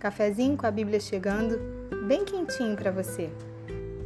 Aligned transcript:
Cafezinho 0.00 0.56
com 0.56 0.66
a 0.66 0.70
Bíblia 0.70 0.98
chegando, 0.98 1.60
bem 2.08 2.24
quentinho 2.24 2.74
para 2.74 2.90
você. 2.90 3.28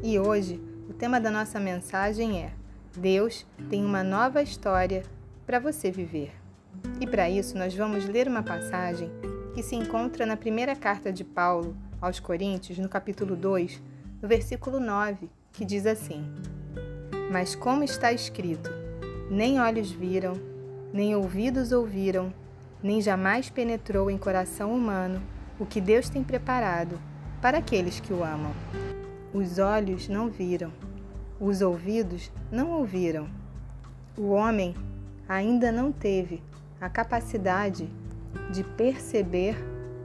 E 0.02 0.18
hoje, 0.18 0.60
o 0.90 0.92
tema 0.92 1.20
da 1.20 1.30
nossa 1.30 1.60
mensagem 1.60 2.42
é: 2.42 2.50
Deus 2.96 3.46
tem 3.70 3.84
uma 3.84 4.02
nova 4.02 4.42
história 4.42 5.04
para 5.46 5.60
você 5.60 5.92
viver. 5.92 6.32
E 7.00 7.06
para 7.06 7.30
isso, 7.30 7.56
nós 7.56 7.76
vamos 7.76 8.06
ler 8.06 8.26
uma 8.26 8.42
passagem 8.42 9.08
que 9.54 9.62
se 9.62 9.76
encontra 9.76 10.26
na 10.26 10.36
primeira 10.36 10.74
carta 10.74 11.12
de 11.12 11.22
Paulo 11.22 11.76
aos 12.00 12.18
Coríntios, 12.18 12.76
no 12.76 12.88
capítulo 12.88 13.36
2, 13.36 13.80
no 14.20 14.26
versículo 14.26 14.80
9, 14.80 15.30
que 15.52 15.64
diz 15.64 15.86
assim: 15.86 16.26
Mas 17.30 17.54
como 17.54 17.84
está 17.84 18.12
escrito, 18.12 18.68
nem 19.30 19.60
olhos 19.60 19.92
viram, 19.92 20.32
nem 20.92 21.14
ouvidos 21.14 21.70
ouviram, 21.70 22.34
nem 22.82 23.00
jamais 23.00 23.48
penetrou 23.48 24.10
em 24.10 24.18
coração 24.18 24.74
humano 24.74 25.22
o 25.64 25.66
que 25.66 25.80
Deus 25.80 26.10
tem 26.10 26.22
preparado 26.22 27.00
para 27.40 27.56
aqueles 27.56 27.98
que 27.98 28.12
o 28.12 28.22
amam. 28.22 28.52
Os 29.32 29.58
olhos 29.58 30.08
não 30.08 30.28
viram, 30.28 30.70
os 31.40 31.62
ouvidos 31.62 32.30
não 32.52 32.70
ouviram. 32.72 33.26
O 34.14 34.28
homem 34.28 34.74
ainda 35.26 35.72
não 35.72 35.90
teve 35.90 36.42
a 36.78 36.90
capacidade 36.90 37.88
de 38.52 38.62
perceber 38.62 39.56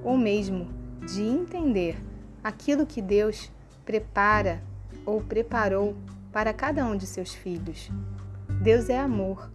ou 0.01 0.17
mesmo 0.17 0.65
de 1.05 1.23
entender 1.23 1.97
aquilo 2.41 2.85
que 2.85 3.01
Deus 3.01 3.51
prepara 3.83 4.63
ou 5.05 5.19
preparou 5.19 5.93
para 6.31 6.53
cada 6.53 6.85
um 6.85 6.95
de 6.95 7.05
seus 7.05 7.33
filhos. 7.33 7.91
Deus 8.61 8.89
é 8.89 8.97
amor. 8.97 9.51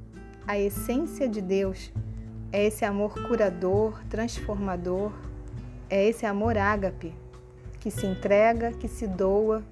A 0.46 0.59
essência 0.59 1.26
de 1.26 1.40
Deus 1.40 1.90
é 2.52 2.66
esse 2.66 2.84
amor 2.84 3.14
curador, 3.26 4.04
transformador, 4.10 5.10
é 5.88 6.07
esse 6.07 6.27
amor 6.27 6.57
ágape, 6.57 7.15
que 7.80 7.90
se 7.90 8.07
entrega, 8.07 8.73
que 8.73 8.88
se 8.88 9.07
doa, 9.07 9.63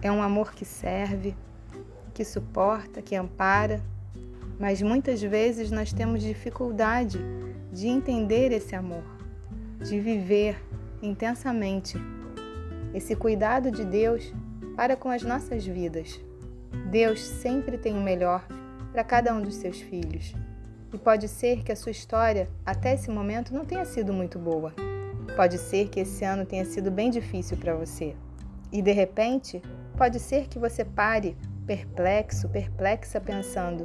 é 0.00 0.10
um 0.10 0.22
amor 0.22 0.52
que 0.52 0.64
serve, 0.64 1.34
que 2.14 2.24
suporta, 2.24 3.02
que 3.02 3.14
ampara, 3.14 3.82
mas 4.58 4.80
muitas 4.82 5.20
vezes 5.22 5.70
nós 5.70 5.92
temos 5.92 6.22
dificuldade 6.22 7.18
de 7.72 7.88
entender 7.88 8.52
esse 8.52 8.74
amor, 8.74 9.04
de 9.80 9.98
viver 9.98 10.56
intensamente 11.02 11.98
esse 12.94 13.16
cuidado 13.16 13.70
de 13.70 13.84
Deus 13.84 14.32
para 14.76 14.96
com 14.96 15.08
as 15.08 15.22
nossas 15.22 15.66
vidas. 15.66 16.20
Deus 16.90 17.20
sempre 17.20 17.78
tem 17.78 17.94
o 17.94 18.02
melhor 18.02 18.46
para 18.92 19.02
cada 19.02 19.34
um 19.34 19.40
dos 19.40 19.54
seus 19.56 19.80
filhos. 19.80 20.34
E 20.92 20.98
pode 20.98 21.26
ser 21.26 21.62
que 21.62 21.72
a 21.72 21.76
sua 21.76 21.90
história 21.90 22.50
até 22.64 22.94
esse 22.94 23.10
momento 23.10 23.54
não 23.54 23.64
tenha 23.64 23.84
sido 23.84 24.12
muito 24.12 24.38
boa. 24.38 24.74
Pode 25.36 25.58
ser 25.58 25.88
que 25.88 26.00
esse 26.00 26.24
ano 26.24 26.44
tenha 26.44 26.64
sido 26.64 26.90
bem 26.90 27.10
difícil 27.10 27.56
para 27.56 27.74
você. 27.74 28.14
E 28.70 28.82
de 28.82 28.92
repente, 28.92 29.62
pode 29.96 30.20
ser 30.20 30.46
que 30.46 30.58
você 30.58 30.84
pare 30.84 31.36
perplexo, 31.66 32.48
perplexa, 32.48 33.20
pensando: 33.20 33.84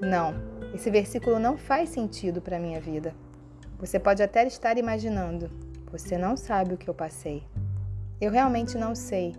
não, 0.00 0.34
esse 0.72 0.90
versículo 0.90 1.38
não 1.38 1.56
faz 1.56 1.90
sentido 1.90 2.40
para 2.40 2.58
minha 2.58 2.80
vida. 2.80 3.14
Você 3.78 3.98
pode 3.98 4.22
até 4.22 4.46
estar 4.46 4.78
imaginando: 4.78 5.50
você 5.90 6.16
não 6.16 6.36
sabe 6.36 6.74
o 6.74 6.76
que 6.76 6.88
eu 6.88 6.94
passei. 6.94 7.42
Eu 8.20 8.30
realmente 8.30 8.78
não 8.78 8.94
sei, 8.94 9.34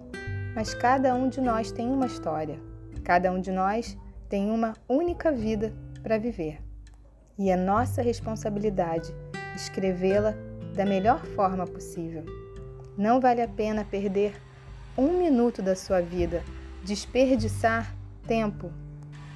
mas 0.53 0.73
cada 0.73 1.15
um 1.15 1.29
de 1.29 1.39
nós 1.39 1.71
tem 1.71 1.89
uma 1.89 2.05
história. 2.05 2.59
Cada 3.03 3.31
um 3.31 3.39
de 3.39 3.51
nós 3.51 3.97
tem 4.27 4.51
uma 4.51 4.73
única 4.89 5.31
vida 5.31 5.73
para 6.03 6.17
viver. 6.17 6.59
E 7.37 7.49
é 7.49 7.55
nossa 7.55 8.01
responsabilidade 8.01 9.13
escrevê-la 9.55 10.33
da 10.75 10.85
melhor 10.85 11.25
forma 11.25 11.66
possível. 11.66 12.23
Não 12.97 13.19
vale 13.19 13.41
a 13.41 13.47
pena 13.47 13.83
perder 13.83 14.33
um 14.97 15.17
minuto 15.17 15.61
da 15.61 15.75
sua 15.75 16.01
vida, 16.01 16.44
desperdiçar 16.83 17.95
tempo 18.27 18.72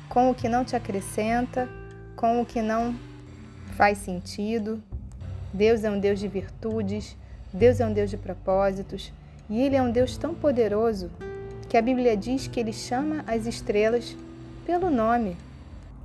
com 0.07 0.29
o 0.29 0.35
que 0.35 0.49
não 0.49 0.65
te 0.65 0.75
acrescenta, 0.75 1.69
com 2.15 2.41
o 2.41 2.45
que 2.45 2.61
não 2.61 2.95
faz 3.75 3.99
sentido. 3.99 4.81
Deus 5.53 5.83
é 5.83 5.89
um 5.89 5.99
Deus 5.99 6.19
de 6.19 6.27
virtudes, 6.27 7.15
Deus 7.53 7.79
é 7.79 7.85
um 7.85 7.93
Deus 7.93 8.09
de 8.09 8.17
propósitos 8.17 9.11
e 9.49 9.61
Ele 9.61 9.75
é 9.75 9.81
um 9.81 9.91
Deus 9.91 10.17
tão 10.17 10.33
poderoso 10.33 11.09
que 11.67 11.77
a 11.77 11.81
Bíblia 11.81 12.17
diz 12.17 12.47
que 12.47 12.59
Ele 12.59 12.73
chama 12.73 13.23
as 13.27 13.45
estrelas 13.45 14.15
pelo 14.65 14.89
nome. 14.89 15.37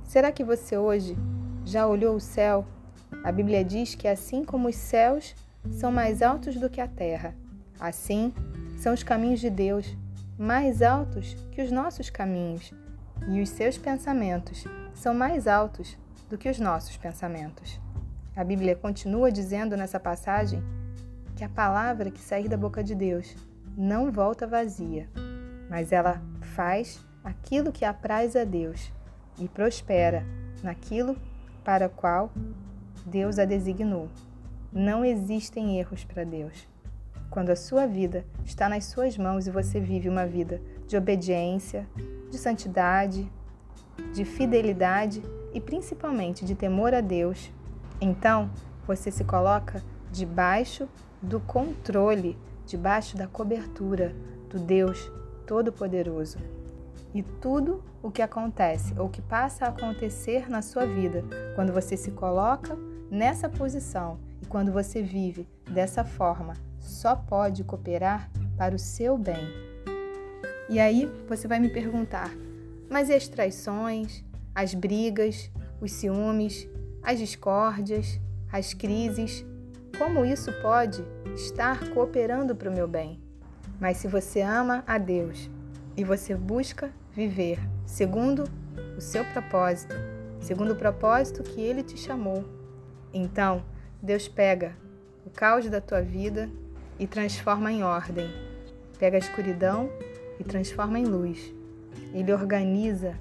Será 0.05 0.31
que 0.31 0.43
você 0.43 0.77
hoje 0.77 1.17
já 1.65 1.87
olhou 1.87 2.15
o 2.15 2.19
céu 2.19 2.65
a 3.23 3.31
Bíblia 3.31 3.63
diz 3.63 3.95
que 3.95 4.07
assim 4.07 4.43
como 4.43 4.67
os 4.67 4.75
céus 4.75 5.35
são 5.71 5.91
mais 5.91 6.21
altos 6.21 6.55
do 6.55 6.69
que 6.69 6.81
a 6.81 6.87
terra, 6.87 7.35
assim 7.79 8.33
são 8.77 8.93
os 8.93 9.03
caminhos 9.03 9.39
de 9.39 9.49
Deus 9.49 9.95
mais 10.37 10.81
altos 10.81 11.35
que 11.51 11.61
os 11.61 11.71
nossos 11.71 12.09
caminhos, 12.09 12.73
e 13.27 13.41
os 13.41 13.49
seus 13.49 13.77
pensamentos 13.77 14.65
são 14.93 15.13
mais 15.13 15.47
altos 15.47 15.97
do 16.29 16.37
que 16.37 16.49
os 16.49 16.59
nossos 16.59 16.97
pensamentos. 16.97 17.79
A 18.35 18.43
Bíblia 18.43 18.75
continua 18.75 19.31
dizendo 19.31 19.77
nessa 19.77 19.99
passagem 19.99 20.61
que 21.35 21.43
a 21.43 21.49
palavra 21.49 22.11
que 22.11 22.19
sair 22.19 22.49
da 22.49 22.57
boca 22.57 22.83
de 22.83 22.93
Deus 22.93 23.35
não 23.77 24.11
volta 24.11 24.45
vazia, 24.45 25.09
mas 25.69 25.91
ela 25.91 26.21
faz 26.41 26.99
aquilo 27.23 27.71
que 27.71 27.85
apraz 27.85 28.35
a 28.35 28.43
Deus 28.43 28.91
e 29.39 29.47
prospera 29.47 30.25
naquilo 30.61 31.17
para 31.63 31.87
o 31.87 31.89
qual 31.89 32.31
Deus 33.05 33.37
a 33.37 33.45
designou. 33.45 34.09
Não 34.73 35.05
existem 35.05 35.77
erros 35.77 36.03
para 36.03 36.23
Deus. 36.23 36.67
Quando 37.29 37.51
a 37.51 37.55
sua 37.55 37.85
vida 37.85 38.25
está 38.43 38.67
nas 38.67 38.85
suas 38.85 39.15
mãos 39.15 39.45
e 39.45 39.51
você 39.51 39.79
vive 39.79 40.09
uma 40.09 40.25
vida 40.25 40.59
de 40.87 40.97
obediência, 40.97 41.87
de 42.31 42.37
santidade, 42.37 43.31
de 44.11 44.25
fidelidade 44.25 45.21
e 45.53 45.61
principalmente 45.61 46.43
de 46.43 46.55
temor 46.55 46.95
a 46.95 47.01
Deus, 47.01 47.51
então 48.01 48.49
você 48.87 49.11
se 49.11 49.23
coloca 49.23 49.83
debaixo 50.11 50.89
do 51.21 51.39
controle, 51.39 52.35
debaixo 52.65 53.15
da 53.15 53.27
cobertura 53.27 54.15
do 54.49 54.57
Deus 54.57 55.11
Todo-Poderoso. 55.45 56.39
E 57.13 57.21
tudo 57.21 57.83
o 58.01 58.09
que 58.09 58.21
acontece 58.21 58.93
ou 58.97 59.09
que 59.09 59.21
passa 59.21 59.65
a 59.65 59.69
acontecer 59.69 60.49
na 60.49 60.61
sua 60.61 60.85
vida, 60.85 61.23
quando 61.55 61.71
você 61.71 61.95
se 61.95 62.11
coloca 62.11 62.77
nessa 63.15 63.47
posição 63.47 64.19
e 64.41 64.45
quando 64.45 64.73
você 64.73 65.01
vive 65.01 65.47
dessa 65.71 66.03
forma, 66.03 66.53
só 66.79 67.15
pode 67.15 67.63
cooperar 67.63 68.29
para 68.57 68.75
o 68.75 68.79
seu 68.79 69.17
bem. 69.17 69.47
E 70.69 70.79
aí 70.79 71.09
você 71.27 71.47
vai 71.47 71.57
me 71.57 71.69
perguntar: 71.69 72.29
mas 72.89 73.09
e 73.09 73.13
as 73.13 73.27
traições, 73.27 74.21
as 74.53 74.73
brigas, 74.73 75.49
os 75.79 75.93
ciúmes, 75.93 76.67
as 77.01 77.17
discórdias, 77.17 78.19
as 78.51 78.73
crises? 78.73 79.45
Como 79.97 80.25
isso 80.25 80.51
pode 80.61 81.01
estar 81.33 81.89
cooperando 81.91 82.53
para 82.53 82.69
o 82.69 82.73
meu 82.73 82.87
bem? 82.87 83.21
Mas 83.79 83.97
se 83.97 84.09
você 84.09 84.41
ama 84.41 84.83
a 84.85 84.97
Deus 84.97 85.49
e 85.95 86.03
você 86.03 86.35
busca 86.35 86.91
viver 87.13 87.59
segundo 87.85 88.43
o 88.97 88.99
seu 88.99 89.23
propósito, 89.23 89.95
segundo 90.41 90.73
o 90.73 90.75
propósito 90.75 91.43
que 91.43 91.61
Ele 91.61 91.81
te 91.81 91.97
chamou, 91.97 92.43
então, 93.17 93.63
Deus 94.01 94.27
pega 94.27 94.75
o 95.25 95.29
caos 95.29 95.69
da 95.69 95.79
tua 95.79 96.01
vida 96.01 96.49
e 96.99 97.07
transforma 97.07 97.71
em 97.71 97.81
ordem. 97.81 98.29
Pega 98.99 99.15
a 99.15 99.19
escuridão 99.19 99.89
e 100.37 100.43
transforma 100.43 100.99
em 100.99 101.05
luz. 101.05 101.53
Ele 102.13 102.33
organiza 102.33 103.17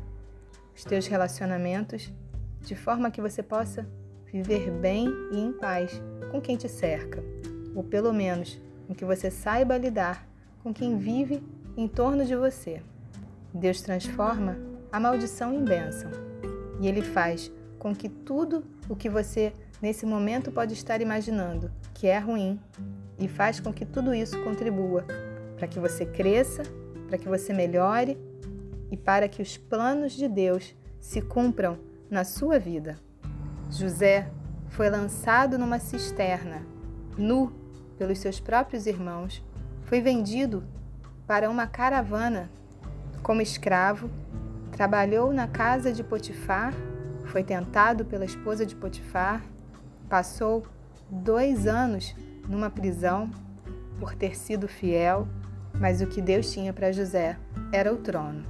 os 0.74 0.82
teus 0.82 1.06
relacionamentos 1.06 2.12
de 2.60 2.74
forma 2.74 3.10
que 3.10 3.20
você 3.20 3.40
possa 3.40 3.88
viver 4.26 4.68
bem 4.72 5.06
e 5.30 5.38
em 5.38 5.52
paz 5.52 6.02
com 6.32 6.40
quem 6.40 6.56
te 6.56 6.68
cerca, 6.68 7.22
ou 7.72 7.84
pelo 7.84 8.12
menos 8.12 8.60
com 8.88 8.94
que 8.94 9.04
você 9.04 9.30
saiba 9.30 9.78
lidar 9.78 10.26
com 10.60 10.74
quem 10.74 10.98
vive 10.98 11.40
em 11.76 11.86
torno 11.86 12.24
de 12.24 12.34
você. 12.34 12.82
Deus 13.52 13.80
transforma 13.80 14.56
a 14.90 14.98
maldição 14.98 15.54
em 15.54 15.64
bênção 15.64 16.10
e 16.80 16.88
Ele 16.88 17.02
faz 17.02 17.52
com 17.78 17.94
que 17.94 18.08
tudo 18.08 18.64
o 18.88 18.96
que 18.96 19.08
você 19.08 19.52
nesse 19.84 20.06
momento 20.06 20.50
pode 20.50 20.72
estar 20.72 21.02
imaginando 21.02 21.70
que 21.92 22.06
é 22.06 22.18
ruim 22.18 22.58
e 23.18 23.28
faz 23.28 23.60
com 23.60 23.70
que 23.70 23.84
tudo 23.84 24.14
isso 24.14 24.42
contribua 24.42 25.04
para 25.58 25.68
que 25.68 25.78
você 25.78 26.06
cresça, 26.06 26.62
para 27.06 27.18
que 27.18 27.28
você 27.28 27.52
melhore 27.52 28.16
e 28.90 28.96
para 28.96 29.28
que 29.28 29.42
os 29.42 29.58
planos 29.58 30.12
de 30.12 30.26
Deus 30.26 30.74
se 30.98 31.20
cumpram 31.20 31.78
na 32.10 32.24
sua 32.24 32.58
vida. 32.58 32.96
José 33.70 34.30
foi 34.70 34.88
lançado 34.88 35.58
numa 35.58 35.78
cisterna, 35.78 36.62
nu 37.18 37.52
pelos 37.98 38.18
seus 38.20 38.40
próprios 38.40 38.86
irmãos, 38.86 39.44
foi 39.82 40.00
vendido 40.00 40.64
para 41.26 41.50
uma 41.50 41.66
caravana 41.66 42.50
como 43.22 43.42
escravo, 43.42 44.08
trabalhou 44.72 45.30
na 45.30 45.46
casa 45.46 45.92
de 45.92 46.02
Potifar, 46.02 46.72
foi 47.26 47.44
tentado 47.44 48.06
pela 48.06 48.24
esposa 48.24 48.64
de 48.64 48.74
Potifar 48.74 49.44
Passou 50.08 50.66
dois 51.10 51.66
anos 51.66 52.14
numa 52.48 52.70
prisão, 52.70 53.30
por 53.98 54.14
ter 54.14 54.36
sido 54.36 54.68
fiel, 54.68 55.26
mas 55.72 56.00
o 56.00 56.06
que 56.06 56.20
Deus 56.20 56.52
tinha 56.52 56.72
para 56.72 56.92
José 56.92 57.36
era 57.72 57.92
o 57.92 57.96
trono. 57.96 58.44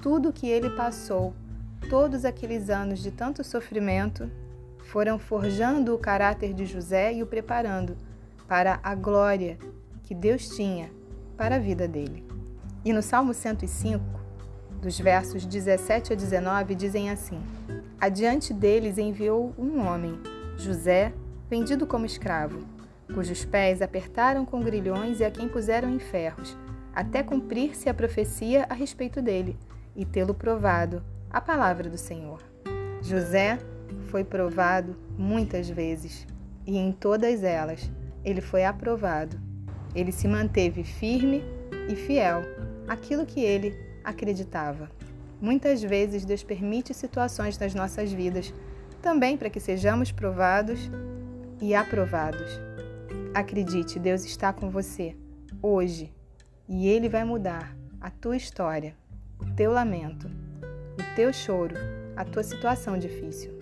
Tudo 0.00 0.32
que 0.32 0.48
ele 0.48 0.70
passou, 0.70 1.34
todos 1.88 2.24
aqueles 2.24 2.70
anos 2.70 3.00
de 3.00 3.10
tanto 3.10 3.42
sofrimento, 3.42 4.30
foram 4.90 5.18
forjando 5.18 5.94
o 5.94 5.98
caráter 5.98 6.52
de 6.52 6.64
José 6.66 7.12
e 7.14 7.22
o 7.22 7.26
preparando 7.26 7.96
para 8.48 8.80
a 8.82 8.94
glória 8.94 9.58
que 10.02 10.14
Deus 10.14 10.48
tinha 10.48 10.90
para 11.36 11.56
a 11.56 11.58
vida 11.58 11.86
dele. 11.86 12.26
E 12.84 12.92
no 12.92 13.02
Salmo 13.02 13.34
105, 13.34 14.02
dos 14.80 14.98
versos 14.98 15.44
17 15.44 16.12
a 16.12 16.16
19, 16.16 16.74
dizem 16.74 17.10
assim: 17.10 17.40
Adiante 18.00 18.54
deles 18.54 18.98
enviou 18.98 19.54
um 19.58 19.86
homem, 19.86 20.18
José, 20.60 21.14
vendido 21.48 21.86
como 21.86 22.04
escravo, 22.04 22.58
cujos 23.14 23.46
pés 23.46 23.80
apertaram 23.80 24.44
com 24.44 24.60
grilhões 24.60 25.18
e 25.18 25.24
a 25.24 25.30
quem 25.30 25.48
puseram 25.48 25.88
em 25.88 25.98
ferros, 25.98 26.54
até 26.94 27.22
cumprir-se 27.22 27.88
a 27.88 27.94
profecia 27.94 28.66
a 28.68 28.74
respeito 28.74 29.22
dele 29.22 29.56
e 29.96 30.04
tê-lo 30.04 30.34
provado, 30.34 31.02
a 31.30 31.40
palavra 31.40 31.88
do 31.88 31.96
Senhor. 31.96 32.42
José 33.00 33.58
foi 34.10 34.22
provado 34.22 34.94
muitas 35.16 35.66
vezes, 35.70 36.26
e 36.66 36.76
em 36.76 36.92
todas 36.92 37.42
elas 37.42 37.90
ele 38.22 38.42
foi 38.42 38.62
aprovado. 38.62 39.40
Ele 39.94 40.12
se 40.12 40.28
manteve 40.28 40.84
firme 40.84 41.42
e 41.88 41.96
fiel 41.96 42.42
àquilo 42.86 43.24
que 43.24 43.40
ele 43.40 43.74
acreditava. 44.04 44.90
Muitas 45.40 45.82
vezes 45.82 46.26
Deus 46.26 46.42
permite 46.42 46.92
situações 46.92 47.58
nas 47.58 47.74
nossas 47.74 48.12
vidas 48.12 48.52
também 49.00 49.36
para 49.36 49.50
que 49.50 49.58
sejamos 49.58 50.12
provados 50.12 50.90
e 51.60 51.74
aprovados. 51.74 52.60
Acredite, 53.34 53.98
Deus 53.98 54.24
está 54.24 54.52
com 54.52 54.70
você 54.70 55.16
hoje 55.62 56.12
e 56.68 56.88
Ele 56.88 57.08
vai 57.08 57.24
mudar 57.24 57.76
a 58.00 58.10
tua 58.10 58.36
história, 58.36 58.94
o 59.38 59.46
teu 59.54 59.72
lamento, 59.72 60.28
o 60.98 61.14
teu 61.16 61.32
choro, 61.32 61.74
a 62.16 62.24
tua 62.24 62.42
situação 62.42 62.98
difícil. 62.98 63.58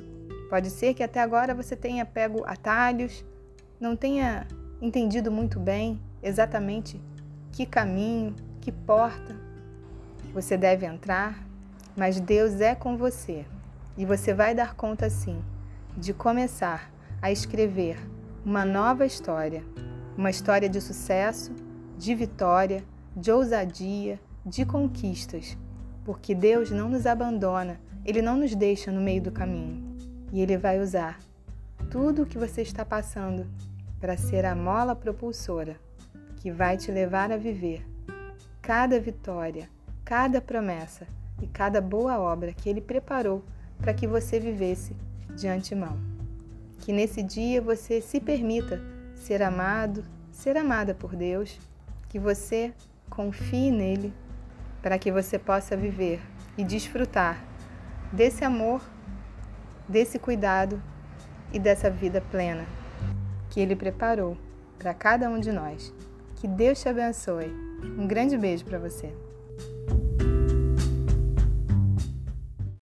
Pode 0.51 0.71
ser 0.71 0.95
que 0.95 1.03
até 1.03 1.21
agora 1.21 1.55
você 1.55 1.77
tenha 1.77 2.05
pego 2.05 2.45
atalhos, 2.47 3.25
não 3.79 3.95
tenha 3.95 4.47
entendido 4.81 5.31
muito 5.31 5.61
bem 5.61 6.01
exatamente 6.23 7.01
que 7.53 7.67
caminho, 7.67 8.35
que 8.61 8.73
porta 8.73 9.37
você 10.33 10.57
deve 10.57 10.87
entrar, 10.87 11.45
mas 11.97 12.21
Deus 12.21 12.61
é 12.61 12.75
com 12.75 12.97
você 12.97 13.45
e 13.99 14.07
você 14.07 14.33
vai 14.33 14.55
dar 14.55 14.77
conta 14.77 15.11
sim 15.11 15.43
de 15.97 16.15
começar 16.15 16.89
a 17.21 17.33
escrever 17.33 17.99
uma 18.45 18.65
nova 18.65 19.05
história, 19.05 19.65
uma 20.17 20.31
história 20.31 20.69
de 20.69 20.81
sucesso, 20.81 21.53
de 21.99 22.15
vitória, 22.15 22.85
de 23.17 23.33
ousadia, 23.33 24.21
de 24.47 24.65
conquistas, 24.65 25.59
porque 26.05 26.33
Deus 26.33 26.71
não 26.71 26.89
nos 26.89 27.07
abandona, 27.07 27.81
Ele 28.05 28.23
não 28.23 28.37
nos 28.37 28.55
deixa 28.55 28.93
no 28.93 29.01
meio 29.01 29.21
do 29.21 29.33
caminho. 29.33 29.99
E 30.33 30.41
Ele 30.41 30.57
vai 30.57 30.81
usar 30.81 31.19
tudo 31.91 32.23
o 32.23 32.27
que 32.27 32.39
você 32.39 32.63
está 32.63 32.85
passando 32.85 33.47
para 33.99 34.17
ser 34.17 34.45
a 34.45 34.55
mola 34.55 34.95
propulsora 34.95 35.77
que 36.37 36.53
vai 36.53 36.77
te 36.77 36.93
levar 36.93 37.33
a 37.33 37.37
viver 37.37 37.85
cada 38.63 39.01
vitória, 39.01 39.69
cada 40.05 40.41
promessa 40.41 41.05
e 41.43 41.49
cada 41.49 41.81
boa 41.81 42.21
obra 42.21 42.53
que 42.53 42.69
Ele 42.69 42.81
preparou 42.81 43.43
para 43.79 43.95
que 43.95 44.07
você 44.07 44.39
vivesse 44.39 44.95
de 45.35 45.49
antemão. 45.49 45.99
Que 46.81 46.93
nesse 46.93 47.23
dia 47.23 47.61
você 47.61 48.01
se 48.01 48.21
permita 48.21 48.81
ser 49.15 49.43
amado, 49.43 50.05
ser 50.31 50.57
amada 50.57 50.95
por 50.95 51.15
Deus, 51.15 51.59
que 52.09 52.19
você 52.19 52.73
confie 53.11 53.71
nele 53.71 54.13
para 54.83 54.99
que 54.99 55.11
você 55.11 55.39
possa 55.39 55.77
viver 55.77 56.21
e 56.57 56.65
desfrutar 56.65 57.45
desse 58.13 58.45
amor, 58.45 58.83
desse 59.89 60.19
cuidado 60.19 60.83
e 61.53 61.59
dessa 61.59 61.91
vida 61.91 62.21
plena 62.21 62.67
que 63.51 63.61
Ele 63.61 63.75
preparou 63.75 64.37
para 64.79 64.95
cada 64.95 65.29
um 65.29 65.41
de 65.41 65.51
nós. 65.51 65.93
Que 66.37 66.47
Deus 66.47 66.81
te 66.81 66.89
abençoe. 66.89 67.53
Um 67.99 68.07
grande 68.07 68.37
beijo 68.37 68.65
para 68.65 68.79
você. 68.79 69.13